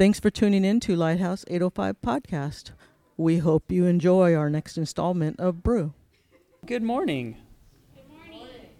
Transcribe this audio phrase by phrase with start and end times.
[0.00, 2.70] Thanks for tuning in to Lighthouse 805 Podcast.
[3.18, 5.92] We hope you enjoy our next installment of Brew.
[6.64, 7.36] Good morning.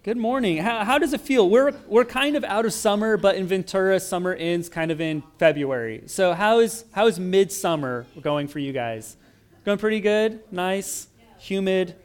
[0.03, 0.56] Good morning.
[0.56, 1.51] Good How, how does it feel?
[1.51, 5.22] We're, we're kind of out of summer, but in Ventura, summer ends kind of in
[5.38, 6.04] February.
[6.06, 9.19] So, how is, how is midsummer going for you guys?
[9.67, 10.41] Going pretty good?
[10.51, 11.07] Nice?
[11.41, 11.97] Humid?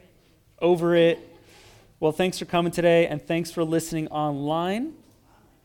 [0.60, 1.26] Over it?
[2.00, 4.92] Well, thanks for coming today, and thanks for listening online.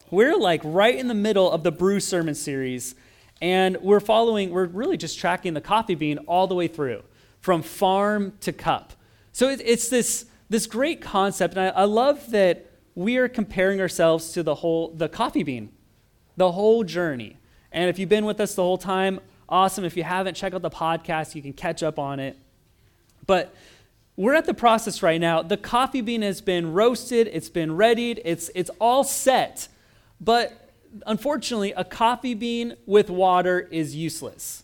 [0.10, 2.96] We're like right in the middle of the Brew Sermon series,
[3.42, 7.04] and we're following, we're really just tracking the coffee bean all the way through,
[7.40, 8.94] from farm to cup.
[9.32, 13.80] So, it, it's this this great concept, and I, I love that we are comparing
[13.80, 15.72] ourselves to the whole the coffee bean,
[16.38, 17.38] the whole journey.
[17.72, 19.86] And if you've been with us the whole time, awesome.
[19.86, 21.36] If you haven't, check out the podcast.
[21.36, 22.38] You can catch up on it.
[23.26, 23.54] But
[24.18, 25.42] we're at the process right now.
[25.42, 29.68] The coffee bean has been roasted, it's been readied, it's, it's all set.
[30.20, 30.61] But
[31.06, 34.64] unfortunately, a coffee bean with water is useless.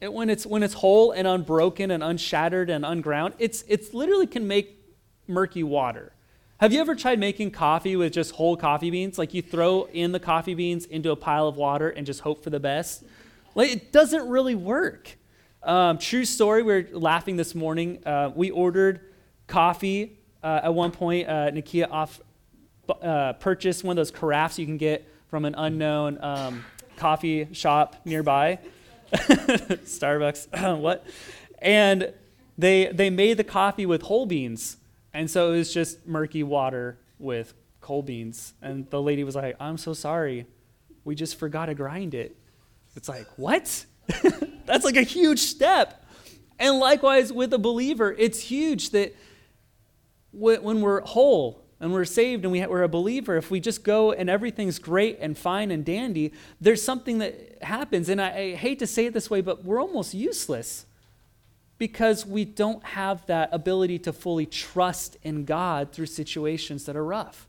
[0.00, 4.26] It, when, it's, when it's whole and unbroken and unshattered and unground, it's, it's literally
[4.26, 4.80] can make
[5.28, 6.12] murky water.
[6.58, 9.18] Have you ever tried making coffee with just whole coffee beans?
[9.18, 12.44] Like you throw in the coffee beans into a pile of water and just hope
[12.44, 13.04] for the best?
[13.54, 15.16] Like it doesn't really work.
[15.62, 18.04] Um, true story, we were laughing this morning.
[18.06, 19.00] Uh, we ordered
[19.46, 21.28] coffee uh, at one point.
[21.28, 22.20] Uh, Nakia off,
[23.00, 26.62] uh, purchased one of those carafes you can get from an unknown um,
[26.98, 28.58] coffee shop nearby.
[29.14, 31.06] Starbucks, what?
[31.58, 32.12] And
[32.58, 34.76] they, they made the coffee with whole beans.
[35.14, 38.52] And so it was just murky water with coal beans.
[38.60, 40.44] And the lady was like, I'm so sorry.
[41.02, 42.36] We just forgot to grind it.
[42.94, 43.86] It's like, what?
[44.66, 46.04] That's like a huge step.
[46.58, 49.16] And likewise with a believer, it's huge that
[50.30, 54.30] when we're whole and we're saved and we're a believer, if we just go and
[54.30, 58.08] everything's great and fine and dandy, there's something that happens.
[58.08, 60.86] And I, I hate to say it this way, but we're almost useless
[61.78, 67.04] because we don't have that ability to fully trust in God through situations that are
[67.04, 67.48] rough.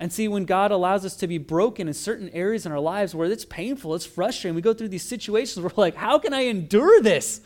[0.00, 3.14] And see, when God allows us to be broken in certain areas in our lives
[3.14, 6.34] where it's painful, it's frustrating, we go through these situations where we're like, how can
[6.34, 7.40] I endure this?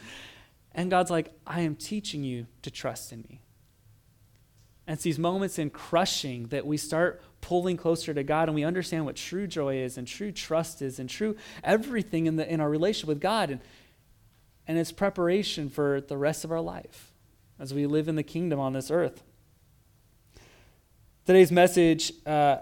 [0.72, 3.42] And God's like, I am teaching you to trust in me.
[4.86, 8.64] And it's these moments in crushing that we start pulling closer to God and we
[8.64, 12.60] understand what true joy is and true trust is and true everything in, the, in
[12.60, 13.50] our relationship with God.
[13.50, 13.60] And
[14.66, 17.12] and it's preparation for the rest of our life
[17.58, 19.22] as we live in the kingdom on this earth.
[21.24, 22.58] Today's message, uh,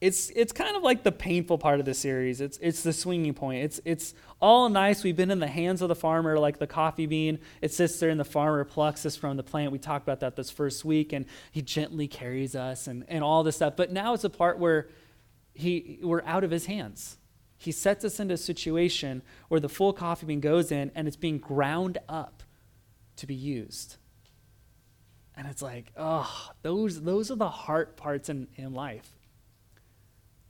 [0.00, 2.40] it's, it's kind of like the painful part of the series.
[2.40, 3.64] It's, it's the swinging point.
[3.64, 5.02] It's, it's all nice.
[5.02, 7.38] We've been in the hands of the farmer, like the coffee bean.
[7.62, 9.72] It sits there, and the farmer plucks us from the plant.
[9.72, 13.42] We talked about that this first week, and he gently carries us and, and all
[13.42, 13.76] this stuff.
[13.76, 14.88] But now it's a part where
[15.54, 17.16] he, we're out of his hands.
[17.56, 21.16] He sets us into a situation where the full coffee bean goes in and it's
[21.16, 22.42] being ground up
[23.16, 23.96] to be used.
[25.36, 29.16] And it's like, oh, those, those are the hard parts in, in life.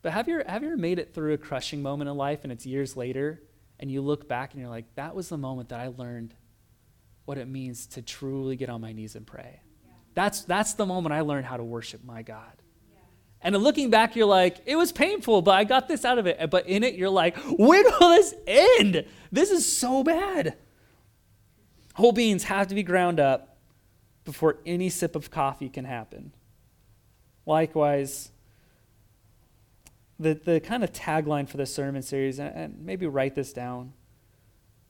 [0.04, 2.52] But have you, have you ever made it through a crushing moment in life and
[2.52, 3.40] it's years later
[3.80, 6.34] and you look back and you're like, that was the moment that I learned
[7.24, 9.62] what it means to truly get on my knees and pray?
[9.82, 9.92] Yeah.
[10.12, 12.52] That's, that's the moment I learned how to worship my God.
[13.40, 16.50] And looking back, you're like, it was painful, but I got this out of it.
[16.50, 19.06] But in it, you're like, when will this end?
[19.32, 20.54] This is so bad.
[21.94, 23.56] Whole beans have to be ground up
[24.26, 26.34] before any sip of coffee can happen.
[27.46, 28.30] Likewise,
[30.24, 33.92] the, the kind of tagline for the sermon series, and maybe write this down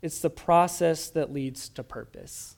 [0.04, 2.56] it's the process that leads to purpose.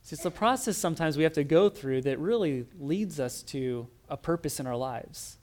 [0.00, 3.86] See, it's the process sometimes we have to go through that really leads us to
[4.08, 5.36] a purpose in our lives.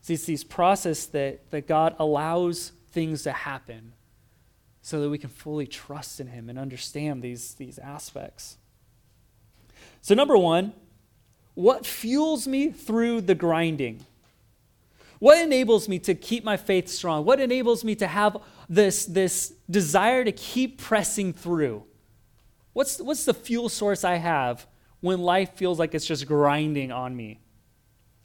[0.00, 3.92] See, it's these process that, that God allows things to happen
[4.82, 8.56] so that we can fully trust in Him and understand these, these aspects.
[10.02, 10.72] So, number one,
[11.54, 14.06] what fuels me through the grinding?
[15.20, 17.24] What enables me to keep my faith strong?
[17.24, 18.38] What enables me to have
[18.68, 21.84] this, this desire to keep pressing through?
[22.72, 24.66] What's, what's the fuel source I have
[25.00, 27.38] when life feels like it's just grinding on me?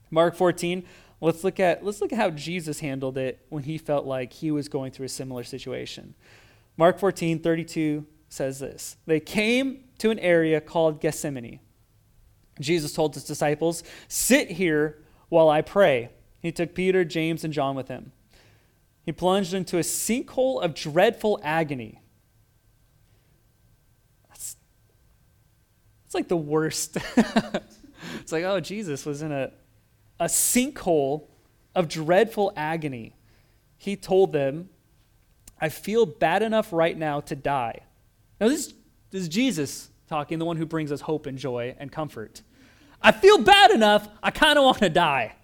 [0.09, 0.85] Mark 14,
[1.19, 4.49] let's look at let's look at how Jesus handled it when he felt like he
[4.49, 6.15] was going through a similar situation.
[6.77, 8.95] Mark 14, 32 says this.
[9.05, 11.59] They came to an area called Gethsemane.
[12.61, 16.11] Jesus told his disciples, Sit here while I pray.
[16.39, 18.11] He took Peter, James, and John with him.
[19.03, 22.01] He plunged into a sinkhole of dreadful agony.
[24.29, 24.55] That's,
[26.03, 26.97] that's like the worst.
[27.17, 29.51] it's like, oh, Jesus was in a
[30.19, 31.27] a sinkhole
[31.73, 33.15] of dreadful agony.
[33.77, 34.69] He told them,
[35.59, 37.81] I feel bad enough right now to die.
[38.39, 38.73] Now, this,
[39.11, 42.41] this is Jesus talking, the one who brings us hope and joy and comfort.
[43.01, 45.35] I feel bad enough, I kind of want to die.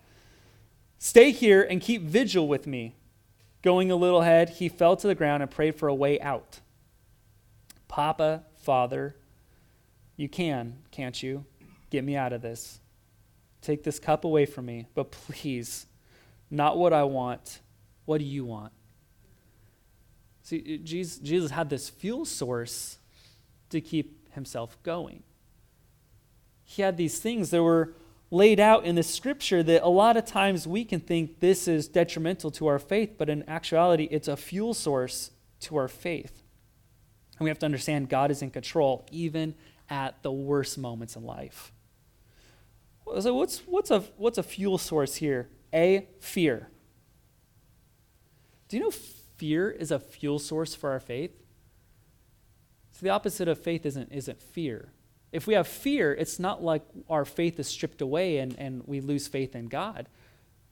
[1.03, 2.93] Stay here and keep vigil with me.
[3.63, 6.59] Going a little ahead, he fell to the ground and prayed for a way out.
[7.87, 9.15] Papa, Father,
[10.15, 11.43] you can, can't you?
[11.89, 12.79] Get me out of this.
[13.63, 15.87] Take this cup away from me, but please,
[16.51, 17.61] not what I want.
[18.05, 18.71] What do you want?
[20.43, 22.99] See, Jesus, had this fuel source
[23.71, 25.23] to keep himself going.
[26.63, 27.95] He had these things that were
[28.31, 31.89] laid out in the scripture that a lot of times we can think this is
[31.89, 36.41] detrimental to our faith, but in actuality, it's a fuel source to our faith.
[37.37, 39.53] And we have to understand God is in control, even
[39.89, 41.73] at the worst moments in life.
[43.19, 45.49] So, what's, what's, a, what's a fuel source here?
[45.73, 46.69] A, fear.
[48.69, 51.31] Do you know fear is a fuel source for our faith?
[52.91, 54.93] So, the opposite of faith isn't, isn't fear.
[55.31, 58.99] If we have fear, it's not like our faith is stripped away and, and we
[58.99, 60.09] lose faith in God.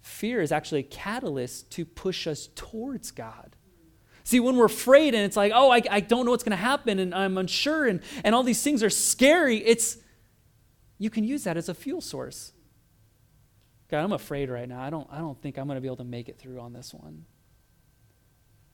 [0.02, 3.56] Fear is actually a catalyst to push us towards God.
[4.24, 6.58] See, when we're afraid and it's like, oh, I, I don't know what's going to
[6.58, 9.98] happen and I'm unsure and, and all these things are scary, it's
[10.98, 12.52] you can use that as a fuel source.
[13.88, 14.82] God, I'm afraid right now.
[14.82, 16.74] I don't, I don't think I'm going to be able to make it through on
[16.74, 17.26] this one.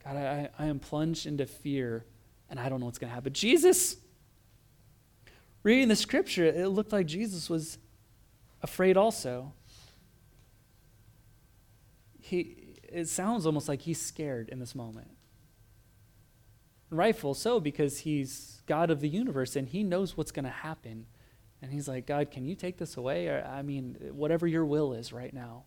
[0.04, 2.06] God, I, I am plunged into fear
[2.50, 3.32] and I don't know what's going to happen.
[3.32, 3.98] Jesus,
[5.65, 7.79] reading the scripture, it looked like Jesus was
[8.62, 9.51] afraid also.
[12.21, 15.09] He, it sounds almost like he's scared in this moment.
[16.91, 21.07] Rightful so, because he's God of the universe and he knows what's going to happen.
[21.63, 23.27] And he's like, God, can you take this away?
[23.27, 25.63] Or, I mean, whatever your will is right now.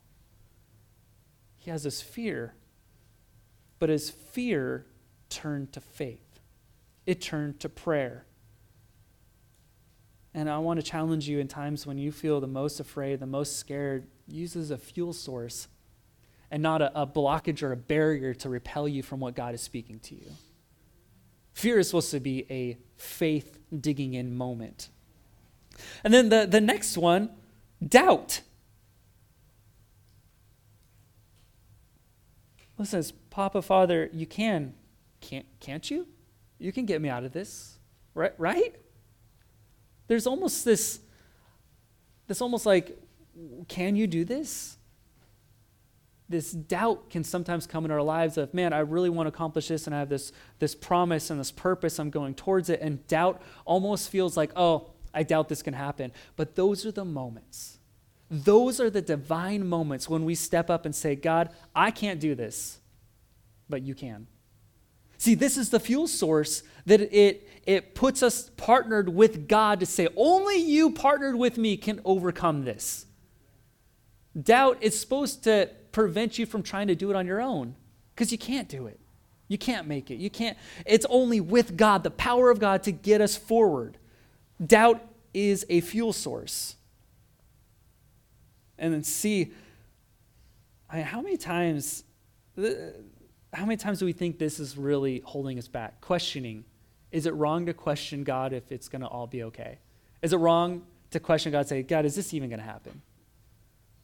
[1.56, 2.54] He has this fear,
[3.80, 4.86] but his fear
[5.28, 6.38] turned to faith,
[7.04, 8.26] it turned to prayer.
[10.38, 13.26] And I want to challenge you in times when you feel the most afraid, the
[13.26, 15.66] most scared, use as a fuel source
[16.48, 19.60] and not a, a blockage or a barrier to repel you from what God is
[19.60, 20.30] speaking to you.
[21.54, 24.90] Fear is supposed to be a faith digging in moment.
[26.04, 27.30] And then the, the next one,
[27.84, 28.42] doubt.
[32.78, 34.74] Listen, Papa, Father, you can,
[35.20, 36.06] can't, can't you?
[36.60, 37.80] You can get me out of this,
[38.14, 38.34] right?
[38.38, 38.76] Right?
[40.08, 41.00] There's almost this,
[42.26, 42.98] this almost like,
[43.68, 44.76] can you do this?
[46.30, 49.68] This doubt can sometimes come in our lives of, man, I really want to accomplish
[49.68, 52.80] this and I have this, this promise and this purpose, I'm going towards it.
[52.80, 56.12] And doubt almost feels like, oh, I doubt this can happen.
[56.36, 57.78] But those are the moments.
[58.30, 62.34] Those are the divine moments when we step up and say, God, I can't do
[62.34, 62.78] this,
[63.68, 64.26] but you can.
[65.18, 69.86] See, this is the fuel source that it, it puts us partnered with God to
[69.86, 73.04] say, only you partnered with me can overcome this.
[74.40, 77.74] Doubt is supposed to prevent you from trying to do it on your own
[78.14, 79.00] because you can't do it.
[79.48, 80.16] You can't make it.
[80.16, 80.56] You can't.
[80.86, 83.96] It's only with God, the power of God to get us forward.
[84.64, 85.04] Doubt
[85.34, 86.76] is a fuel source.
[88.78, 89.52] And then see,
[90.88, 92.04] I, mean, how many times,
[93.52, 96.00] how many times do we think this is really holding us back?
[96.00, 96.64] Questioning.
[97.10, 99.78] Is it wrong to question God if it's going to all be okay?
[100.20, 103.00] Is it wrong to question God, say, God, is this even going to happen?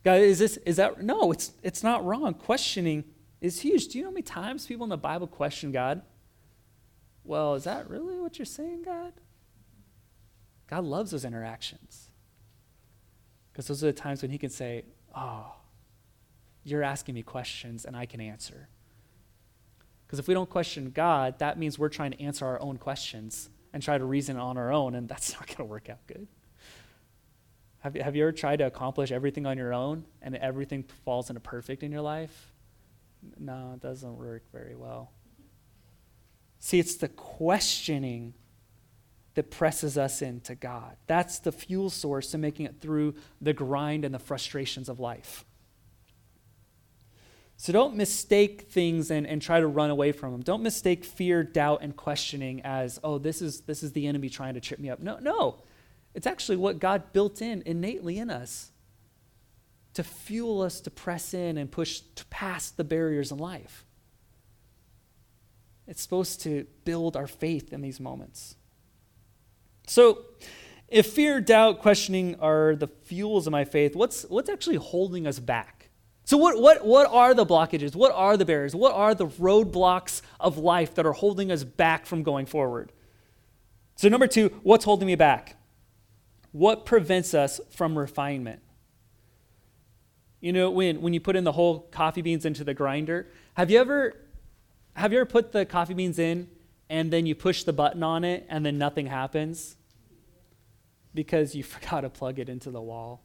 [0.02, 2.34] God, is this, is that, no, it's, it's not wrong.
[2.34, 3.04] Questioning
[3.40, 3.88] is huge.
[3.88, 6.02] Do you know how many times people in the Bible question God?
[7.24, 9.12] Well, is that really what you're saying, God?
[10.66, 12.10] God loves those interactions.
[13.52, 14.84] Because those are the times when He can say,
[15.16, 15.54] Oh,
[16.64, 18.68] you're asking me questions and I can answer.
[20.14, 23.50] Because if we don't question God, that means we're trying to answer our own questions
[23.72, 26.28] and try to reason on our own, and that's not going to work out good.
[27.80, 31.30] Have you, have you ever tried to accomplish everything on your own and everything falls
[31.30, 32.52] into perfect in your life?
[33.36, 35.10] No, it doesn't work very well.
[36.60, 38.34] See, it's the questioning
[39.34, 40.96] that presses us into God.
[41.08, 45.44] That's the fuel source to making it through the grind and the frustrations of life.
[47.56, 50.42] So don't mistake things and, and try to run away from them.
[50.42, 54.54] Don't mistake fear, doubt, and questioning as, oh, this is, this is the enemy trying
[54.54, 55.00] to trip me up.
[55.00, 55.62] No, no.
[56.14, 58.70] It's actually what God built in innately in us
[59.94, 63.84] to fuel us to press in and push past the barriers in life.
[65.86, 68.56] It's supposed to build our faith in these moments.
[69.86, 70.24] So,
[70.88, 75.38] if fear, doubt, questioning are the fuels of my faith, what's, what's actually holding us
[75.38, 75.83] back?
[76.24, 77.94] So, what, what, what are the blockages?
[77.94, 78.74] What are the barriers?
[78.74, 82.92] What are the roadblocks of life that are holding us back from going forward?
[83.96, 85.56] So, number two, what's holding me back?
[86.52, 88.60] What prevents us from refinement?
[90.40, 93.70] You know, when, when you put in the whole coffee beans into the grinder, have
[93.70, 94.14] you ever
[94.94, 96.48] have you ever put the coffee beans in
[96.88, 99.76] and then you push the button on it and then nothing happens?
[101.12, 103.22] Because you forgot to plug it into the wall.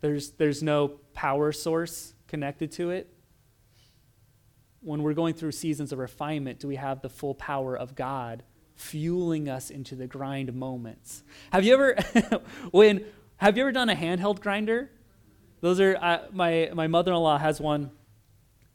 [0.00, 3.12] There's, there's no power source connected to it.
[4.80, 8.42] When we're going through seasons of refinement, do we have the full power of God
[8.74, 11.22] fueling us into the grind moments?
[11.52, 11.96] Have you ever,
[12.70, 13.04] when,
[13.36, 14.90] have you ever done a handheld grinder?
[15.60, 17.90] Those are, uh, my, my mother in law has one,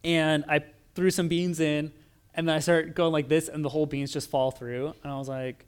[0.04, 0.64] and I
[0.94, 1.92] threw some beans in,
[2.36, 4.94] and then I start going like this, and the whole beans just fall through.
[5.04, 5.66] And I was like,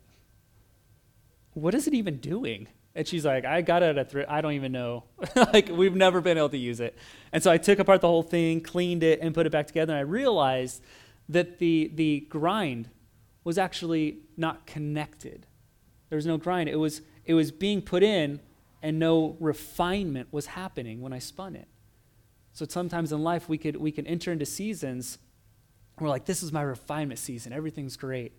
[1.54, 2.68] what is it even doing?
[2.98, 4.30] And she's like, I got it at a thrift.
[4.30, 5.04] I don't even know.
[5.36, 6.98] like, we've never been able to use it.
[7.32, 9.94] And so I took apart the whole thing, cleaned it, and put it back together.
[9.94, 10.82] And I realized
[11.30, 12.90] that the, the grind
[13.44, 15.46] was actually not connected.
[16.10, 16.70] There was no grind.
[16.70, 18.40] It was, it was being put in,
[18.82, 21.68] and no refinement was happening when I spun it.
[22.54, 25.20] So sometimes in life, we could, we can enter into seasons
[26.00, 27.54] we're like, this is my refinement season.
[27.54, 28.34] Everything's great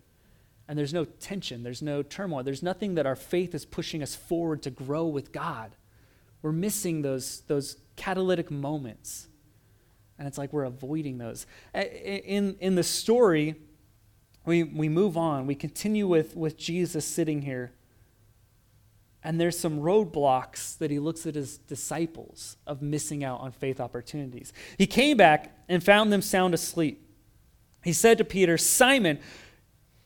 [0.69, 4.15] and there's no tension, there's no turmoil, there's nothing that our faith is pushing us
[4.15, 5.75] forward to grow with God.
[6.43, 9.27] We're missing those, those catalytic moments.
[10.19, 11.47] And it's like we're avoiding those.
[11.73, 13.55] In, in the story,
[14.45, 15.47] we, we move on.
[15.47, 17.71] We continue with, with Jesus sitting here.
[19.23, 23.79] And there's some roadblocks that he looks at his disciples of missing out on faith
[23.79, 24.53] opportunities.
[24.77, 27.09] He came back and found them sound asleep.
[27.83, 29.17] He said to Peter, Simon,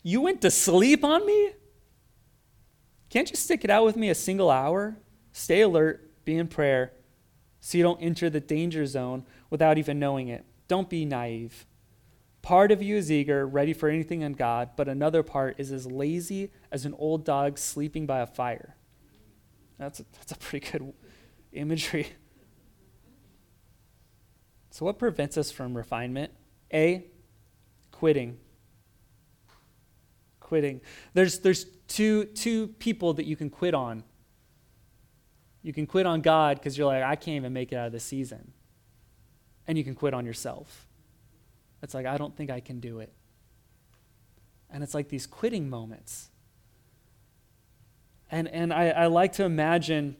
[0.03, 1.51] you went to sleep on me?
[3.09, 4.97] Can't you stick it out with me a single hour?
[5.31, 6.91] Stay alert, be in prayer,
[7.61, 10.45] so you don't enter the danger zone without even knowing it.
[10.67, 11.65] Don't be naive.
[12.41, 15.85] Part of you is eager, ready for anything in God, but another part is as
[15.85, 18.75] lazy as an old dog sleeping by a fire.
[19.77, 20.93] That's a, that's a pretty good
[21.53, 22.07] imagery.
[24.71, 26.31] So, what prevents us from refinement?
[26.73, 27.05] A,
[27.91, 28.39] quitting
[30.53, 30.81] quitting.
[31.15, 34.03] There's, there's two, two people that you can quit on.
[35.63, 37.91] You can quit on God because you're like, I can't even make it out of
[37.91, 38.51] this season.
[39.65, 40.85] And you can quit on yourself.
[41.81, 43.11] It's like, I don't think I can do it.
[44.69, 46.29] And it's like these quitting moments.
[48.29, 50.17] And, and I, I like to imagine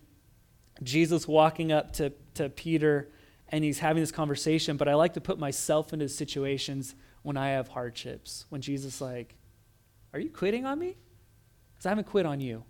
[0.82, 3.12] Jesus walking up to, to Peter
[3.50, 7.50] and he's having this conversation, but I like to put myself into situations when I
[7.50, 9.36] have hardships, when Jesus like,
[10.14, 10.96] are you quitting on me?
[11.74, 12.64] Because I haven't quit on you.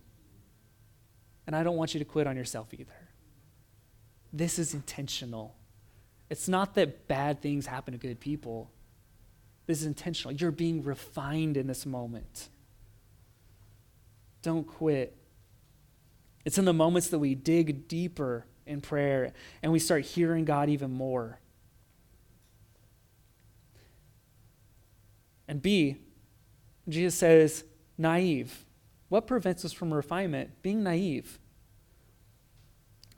[1.45, 2.91] And I don't want you to quit on yourself either.
[4.31, 5.55] This is intentional.
[6.29, 8.71] It's not that bad things happen to good people.
[9.65, 10.35] This is intentional.
[10.35, 12.49] You're being refined in this moment.
[14.41, 15.15] Don't quit.
[16.45, 20.69] It's in the moments that we dig deeper in prayer and we start hearing God
[20.69, 21.39] even more.
[25.47, 25.97] And B,
[26.87, 27.63] Jesus says,
[27.97, 28.65] naive.
[29.09, 30.61] What prevents us from refinement?
[30.61, 31.39] Being naive.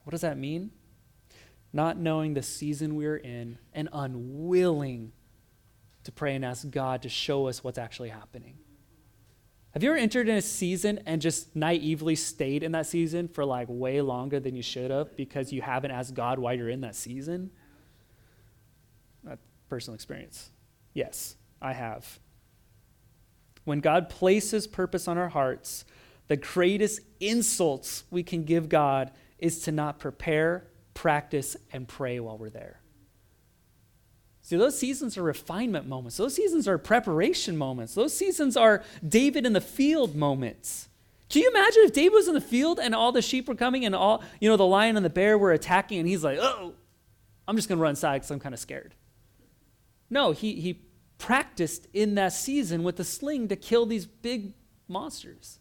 [0.03, 0.71] What does that mean?
[1.73, 5.11] Not knowing the season we're in and unwilling
[6.03, 8.57] to pray and ask God to show us what's actually happening.
[9.71, 13.43] Have you ever entered in a season and just naively stayed in that season for
[13.43, 16.81] like way longer than you should have because you haven't asked God why you're in
[16.81, 17.51] that season?
[19.21, 20.49] Not personal experience.
[20.93, 22.19] Yes, I have.
[23.65, 25.85] When God places purpose on our hearts,
[26.27, 32.37] the greatest insults we can give God is to not prepare, practice, and pray while
[32.37, 32.79] we're there.
[34.41, 36.17] See, those seasons are refinement moments.
[36.17, 37.95] Those seasons are preparation moments.
[37.95, 40.87] Those seasons are David in the field moments.
[41.29, 43.85] Can you imagine if David was in the field and all the sheep were coming
[43.85, 46.73] and all, you know, the lion and the bear were attacking and he's like, oh,
[47.47, 48.93] I'm just going to run inside because I'm kind of scared.
[50.11, 50.84] No, he, he
[51.17, 54.53] practiced in that season with a sling to kill these big
[54.87, 55.59] monsters.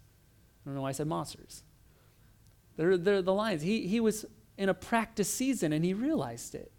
[0.65, 1.63] I don't know why I said monsters.
[2.77, 3.63] They're, they're the lions.
[3.63, 4.25] He, he was
[4.59, 6.73] in a practice season and he realized it.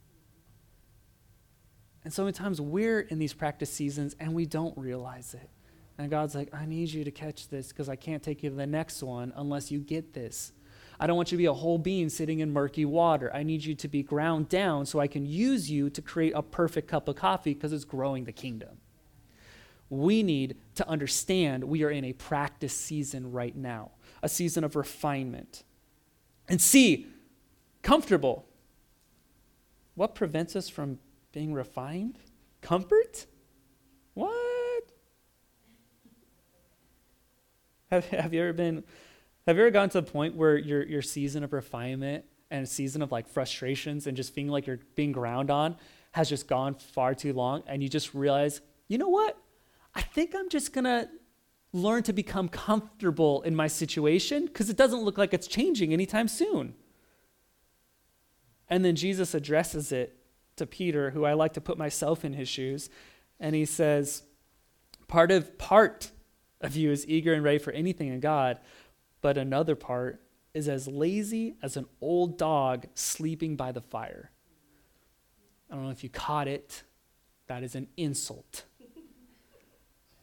[2.04, 5.50] And so many times we're in these practice seasons and we don't realize it.
[5.98, 8.56] And God's like, I need you to catch this because I can't take you to
[8.56, 10.52] the next one unless you get this.
[11.00, 13.32] I don't want you to be a whole bean sitting in murky water.
[13.34, 16.42] I need you to be ground down so I can use you to create a
[16.42, 18.78] perfect cup of coffee because it's growing the kingdom.
[19.90, 23.92] We need to understand we are in a practice season right now,
[24.24, 25.64] a season of refinement.
[26.48, 27.08] And C,
[27.82, 28.48] comfortable.
[29.96, 31.00] what prevents us from
[31.32, 32.18] being refined?
[32.62, 33.26] Comfort?
[34.14, 34.84] What?
[37.92, 38.84] Have, have you ever been,
[39.48, 42.68] have you ever gotten to the point where your, your season of refinement and a
[42.68, 45.76] season of like frustrations and just feeling like you're being ground on
[46.12, 49.38] has just gone far too long and you just realize, you know what?
[49.94, 51.10] I think I'm just to
[51.74, 56.28] learn to become comfortable in my situation because it doesn't look like it's changing anytime
[56.28, 56.74] soon.
[58.70, 60.18] And then Jesus addresses it
[60.56, 62.90] to Peter, who I like to put myself in his shoes,
[63.40, 64.24] and he says,
[65.08, 66.12] Part of part
[66.62, 68.60] of you is eager and ready for anything in God,
[69.26, 70.22] but another part
[70.54, 74.30] is as lazy as an old dog sleeping by the fire.
[75.68, 76.84] I don't know if you caught it.
[77.48, 78.66] That is an insult.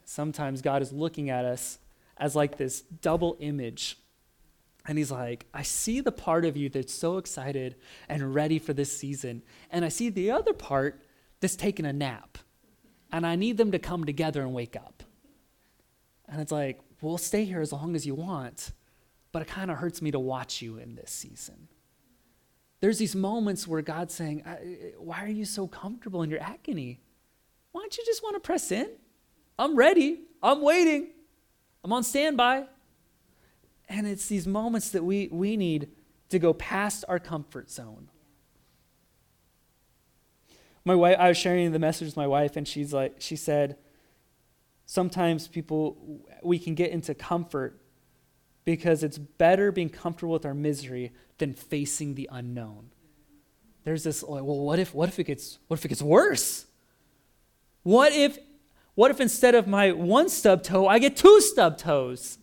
[0.05, 1.81] Sometimes God is looking at us
[2.17, 3.99] as like this double image
[4.87, 7.75] and he's like, I see the part of you that's so excited
[8.09, 9.43] and ready for this season.
[9.69, 11.03] And I see the other part
[11.41, 12.39] that's taking a nap.
[13.11, 15.03] And I need them to come together and wake up.
[16.29, 18.71] And it's like, we'll stay here as long as you want,
[19.33, 21.69] but it kind of hurts me to watch you in this season.
[22.81, 24.45] There's these moments where God's saying,
[24.99, 27.01] Why are you so comfortable in your agony?
[27.73, 28.91] Why don't you just want to press in?
[29.59, 30.21] I'm ready.
[30.43, 31.09] I'm waiting.
[31.85, 32.67] I'm on standby.
[33.89, 35.91] And it's these moments that we, we need
[36.31, 38.09] to go past our comfort zone.
[40.85, 43.77] My wife, I was sharing the message with my wife, and she's like, she said,
[44.87, 47.82] sometimes people, we can get into comfort
[48.65, 52.91] because it's better being comfortable with our misery than facing the unknown.
[53.85, 56.67] There's this, like, well, what if, what if it gets, what if it gets worse?
[57.83, 58.39] What if,
[58.95, 62.39] what if instead of my one stub toe, I get two stub toes?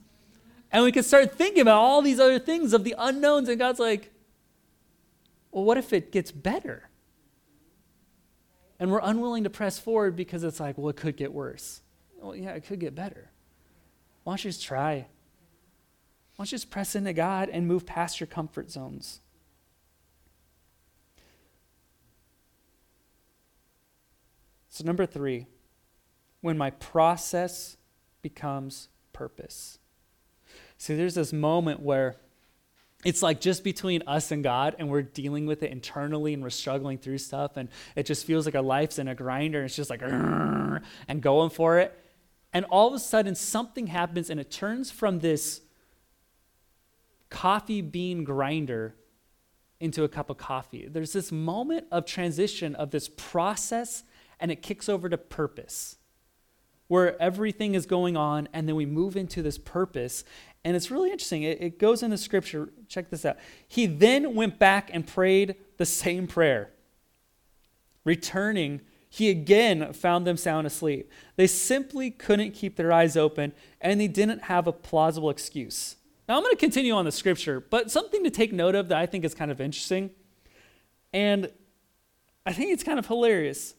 [0.72, 3.80] And we can start thinking about all these other things of the unknowns, and God's
[3.80, 4.12] like,
[5.52, 6.90] well, what if it gets better?
[8.80, 11.82] And we're unwilling to press forward because it's like, well, it could get worse.
[12.22, 13.32] Well, yeah, it could get better.
[14.24, 15.08] Why don't you just try?
[16.40, 19.20] Why don't you just press into God and move past your comfort zones?
[24.70, 25.48] So, number three,
[26.40, 27.76] when my process
[28.22, 29.80] becomes purpose.
[30.78, 32.16] See, there's this moment where
[33.04, 36.52] it's like just between us and God, and we're dealing with it internally, and we're
[36.52, 39.76] struggling through stuff, and it just feels like our life's in a grinder, and it's
[39.76, 42.00] just like and going for it.
[42.54, 45.64] And all of a sudden, something happens, and it turns from this
[47.30, 48.96] coffee bean grinder
[49.80, 50.88] into a cup of coffee.
[50.88, 54.04] There's this moment of transition of this process,
[54.40, 55.98] and it kicks over to purpose
[56.90, 60.26] where everything is going on, and then we move into this purpose.
[60.66, 61.44] And it's really interesting.
[61.44, 62.70] It, it goes in the scripture.
[62.88, 63.38] Check this out.
[63.68, 66.72] He then went back and prayed the same prayer.
[68.04, 71.12] Returning, he again found them sound asleep.
[71.36, 75.96] They simply couldn't keep their eyes open, and they didn't have a plausible excuse.
[76.30, 79.00] Now, I'm going to continue on the scripture, but something to take note of that
[79.00, 80.12] I think is kind of interesting,
[81.12, 81.52] and
[82.46, 83.74] I think it's kind of hilarious.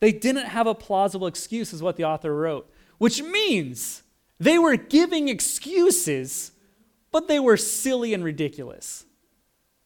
[0.00, 4.04] They didn't have a plausible excuse, is what the author wrote, which means
[4.40, 6.52] they were giving excuses,
[7.10, 9.04] but they were silly and ridiculous.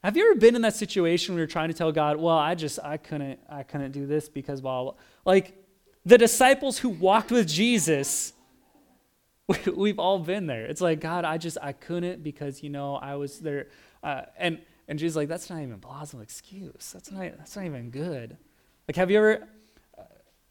[0.04, 2.54] Have you ever been in that situation where you're trying to tell God, well, I
[2.54, 4.94] just, I couldn't, I couldn't do this because blah, blah.
[5.24, 5.60] Like
[6.04, 8.32] the disciples who walked with Jesus,
[9.76, 10.66] we've all been there.
[10.66, 13.68] It's like, God, I just, I couldn't because, you know, I was there.
[14.02, 16.92] Uh, and, and Jesus like, that's not even a plausible excuse.
[16.92, 18.36] That's not, that's not even good.
[18.88, 19.48] Like, have you ever,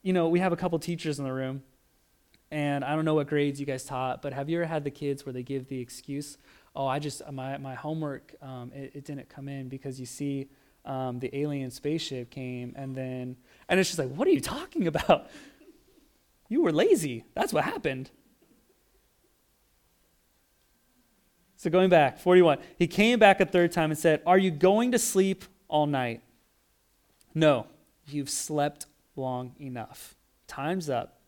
[0.01, 1.63] you know, we have a couple teachers in the room
[2.51, 4.91] and I don't know what grades you guys taught, but have you ever had the
[4.91, 6.37] kids where they give the excuse,
[6.75, 10.47] oh, I just, my, my homework, um, it, it, didn't come in because you see
[10.85, 13.35] um, the alien spaceship came and then,
[13.67, 15.27] and it's just like, what are you talking about?
[16.47, 17.25] You were lazy.
[17.33, 18.11] That's what happened.
[21.57, 22.59] So going back, 41.
[22.77, 26.21] He came back a third time and said, Are you going to sleep all night?
[27.33, 27.67] No,
[28.07, 30.15] you've slept long enough.
[30.47, 31.19] Time's up.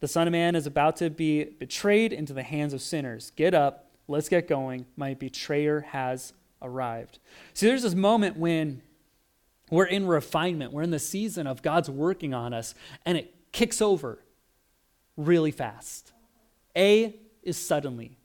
[0.00, 3.32] The Son of Man is about to be betrayed into the hands of sinners.
[3.36, 4.86] Get up, let's get going.
[4.96, 7.18] My betrayer has arrived.
[7.54, 8.82] See, there's this moment when
[9.70, 12.74] we're in refinement, we're in the season of God's working on us,
[13.06, 14.18] and it kicks over
[15.16, 16.12] really fast.
[16.76, 18.18] A is suddenly.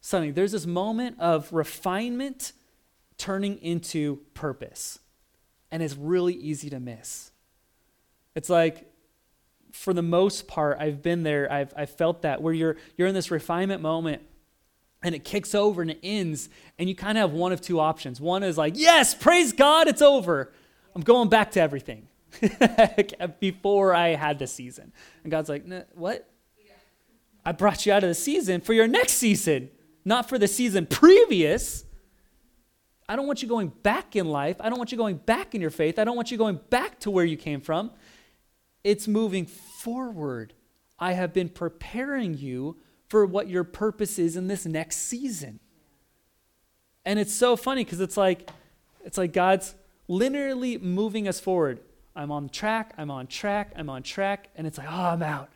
[0.00, 2.52] Suddenly, there's this moment of refinement
[3.16, 5.00] turning into purpose,
[5.70, 7.32] and it's really easy to miss.
[8.34, 8.88] It's like
[9.72, 11.50] for the most part, I've been there.
[11.52, 14.22] I've, I've felt that where you're, you're in this refinement moment
[15.02, 17.78] and it kicks over and it ends, and you kind of have one of two
[17.78, 18.20] options.
[18.20, 20.52] One is like, yes, praise God, it's over.
[20.94, 22.08] I'm going back to everything
[23.40, 24.92] before I had the season.
[25.22, 26.28] And God's like, what?
[27.44, 29.70] I brought you out of the season for your next season,
[30.08, 31.84] not for the season previous.
[33.08, 34.56] I don't want you going back in life.
[34.58, 35.98] I don't want you going back in your faith.
[35.98, 37.90] I don't want you going back to where you came from.
[38.82, 40.54] It's moving forward.
[40.98, 45.60] I have been preparing you for what your purpose is in this next season.
[47.04, 48.50] And it's so funny because it's like
[49.04, 49.74] it's like God's
[50.08, 51.80] linearly moving us forward.
[52.16, 55.50] I'm on track, I'm on track, I'm on track, and it's like, oh, I'm out.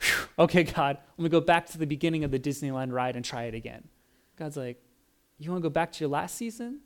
[0.00, 0.28] Whew.
[0.44, 3.44] Okay, God, let me go back to the beginning of the Disneyland ride and try
[3.44, 3.84] it again.
[4.38, 4.80] God's like,
[5.38, 6.80] you want to go back to your last season?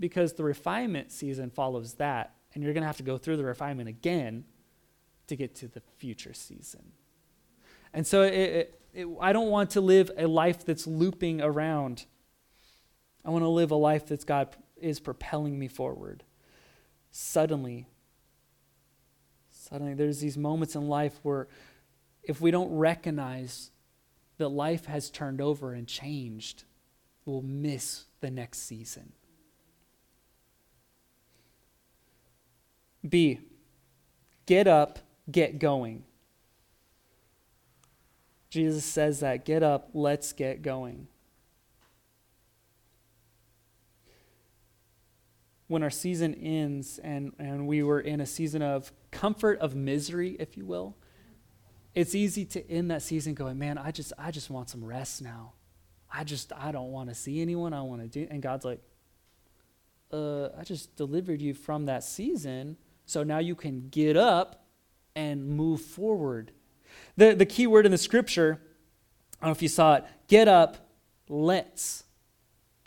[0.00, 3.44] Because the refinement season follows that, and you're going to have to go through the
[3.44, 4.44] refinement again
[5.26, 6.92] to get to the future season.
[7.92, 12.06] And so it, it, it, I don't want to live a life that's looping around.
[13.24, 16.24] I want to live a life that's God is propelling me forward.
[17.10, 17.86] Suddenly,
[19.50, 21.48] suddenly, there's these moments in life where
[22.22, 23.70] if we don't recognize
[24.38, 26.64] that life has turned over and changed,
[27.24, 29.12] we'll miss the next season.
[33.06, 33.40] B,
[34.46, 34.98] get up,
[35.30, 36.04] get going.
[38.50, 41.06] Jesus says that get up, let's get going.
[45.66, 50.36] When our season ends and, and we were in a season of comfort, of misery,
[50.40, 50.96] if you will,
[51.94, 55.22] it's easy to end that season going, man, I just, I just want some rest
[55.22, 55.52] now.
[56.12, 57.72] I just, I don't want to see anyone.
[57.72, 58.80] I want to do, and God's like,
[60.12, 64.64] uh, I just delivered you from that season, so now you can get up
[65.14, 66.52] and move forward.
[67.16, 68.60] The, the key word in the scripture,
[69.40, 70.88] I don't know if you saw it, get up,
[71.28, 72.04] let's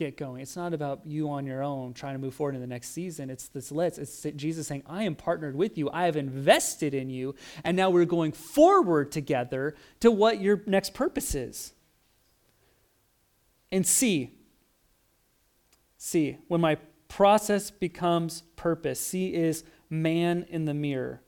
[0.02, 0.42] get going.
[0.42, 3.30] It's not about you on your own trying to move forward in the next season.
[3.30, 4.00] It's this let's.
[4.00, 5.92] It's Jesus saying, I am partnered with you.
[5.92, 7.36] I have invested in you.
[7.64, 11.74] And now we're going forward together to what your next purpose is.
[13.72, 14.32] And C,
[15.98, 21.22] C, when my process becomes purpose, C is man in the mirror.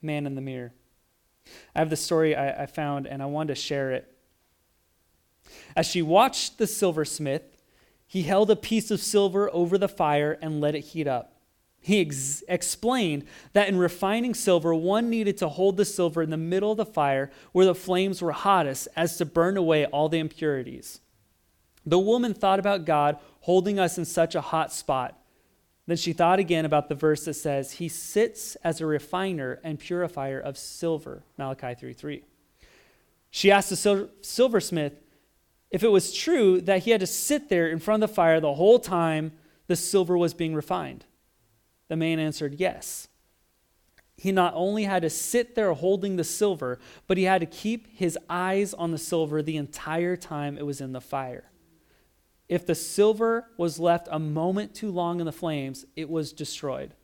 [0.00, 0.72] Man in the mirror.
[1.74, 4.14] I have the story I, I found and I wanted to share it.
[5.76, 7.42] As she watched the silversmith,
[8.06, 11.34] he held a piece of silver over the fire and let it heat up.
[11.80, 16.36] He ex- explained that in refining silver, one needed to hold the silver in the
[16.36, 20.18] middle of the fire where the flames were hottest as to burn away all the
[20.18, 21.00] impurities.
[21.86, 25.18] The woman thought about God holding us in such a hot spot
[25.88, 29.78] then she thought again about the verse that says, He sits as a refiner and
[29.78, 32.24] purifier of silver, Malachi 3 3.
[33.30, 34.92] She asked the sil- silversmith
[35.70, 38.40] if it was true that he had to sit there in front of the fire
[38.40, 39.32] the whole time
[39.66, 41.04] the silver was being refined.
[41.88, 43.08] The man answered, Yes.
[44.16, 47.86] He not only had to sit there holding the silver, but he had to keep
[47.96, 51.52] his eyes on the silver the entire time it was in the fire.
[52.48, 56.94] If the silver was left a moment too long in the flames, it was destroyed.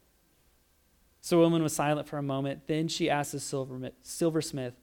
[1.20, 2.66] So the woman was silent for a moment.
[2.66, 4.74] Then she asked the silversmith,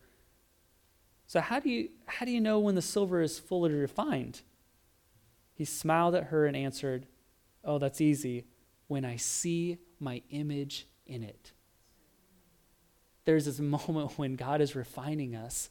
[1.31, 4.41] So how do you how do you know when the silver is fully refined?
[5.53, 7.05] He smiled at her and answered,
[7.63, 8.43] Oh, that's easy.
[8.87, 11.53] When I see my image in it.
[13.23, 15.69] There's this moment when God is refining us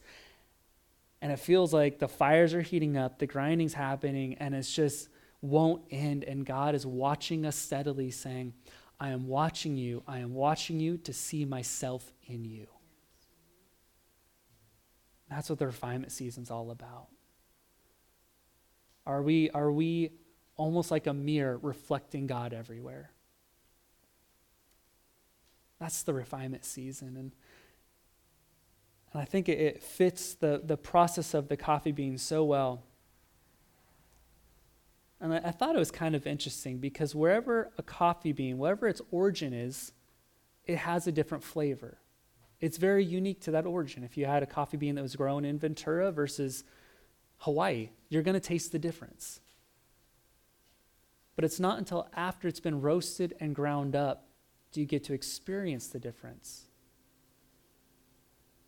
[1.20, 5.10] and it feels like the fires are heating up, the grinding's happening, and it's just
[5.42, 6.24] won't end.
[6.24, 8.54] And God is watching us steadily, saying,
[8.98, 10.04] I am watching you.
[10.08, 12.66] I am watching you to see myself in you.
[15.30, 17.06] That's what the refinement season's all about.
[19.06, 20.10] Are we, are we
[20.56, 23.12] almost like a mirror reflecting God everywhere?
[25.78, 27.16] That's the refinement season.
[27.16, 27.32] And
[29.12, 32.84] and I think it, it fits the, the process of the coffee bean so well.
[35.20, 38.86] And I, I thought it was kind of interesting because wherever a coffee bean, wherever
[38.86, 39.92] its origin is,
[40.64, 41.98] it has a different flavor.
[42.60, 44.04] It's very unique to that origin.
[44.04, 46.64] If you had a coffee bean that was grown in Ventura versus
[47.38, 49.40] Hawaii, you're going to taste the difference.
[51.36, 54.26] But it's not until after it's been roasted and ground up
[54.72, 56.66] do you get to experience the difference.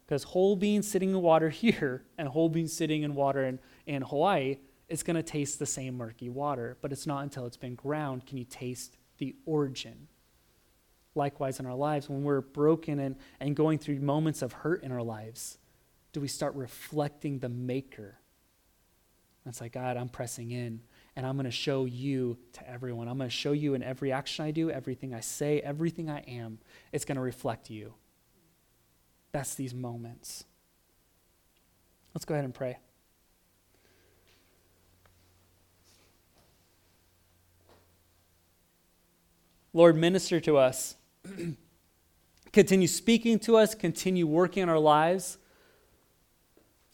[0.07, 4.03] Because whole beans sitting in water here and whole beans sitting in water in, in
[4.03, 4.57] Hawaii,
[4.89, 6.79] it's going to taste the same murky water.
[6.81, 10.09] But it's not until it's been ground can you taste the origin.
[11.15, 14.93] Likewise, in our lives, when we're broken and, and going through moments of hurt in
[14.93, 15.59] our lives,
[16.13, 18.17] do we start reflecting the Maker?
[19.45, 20.81] It's like, God, I'm pressing in.
[21.17, 23.09] and I'm going to show you to everyone.
[23.09, 26.21] I'm going to show you in every action I do, everything I say, everything I
[26.21, 26.59] am.
[26.93, 27.95] It's going to reflect you.
[29.33, 30.45] That's these moments.
[32.15, 32.79] Let's go ahead and pray.
[39.75, 40.97] Lord, minister to us.
[42.53, 45.39] continue speaking to us, continue working in our lives.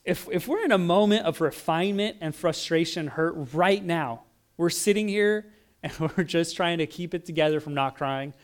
[0.05, 4.23] If, if we're in a moment of refinement and frustration, hurt right now,
[4.57, 8.35] we're sitting here and we're just trying to keep it together from not crying.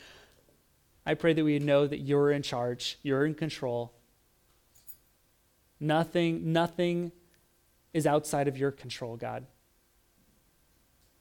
[1.07, 3.93] I pray that we know that you're in charge, you're in control.
[5.81, 7.13] Nothing, nothing
[7.93, 9.47] is outside of your control, God.